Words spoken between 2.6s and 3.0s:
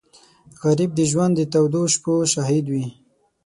وي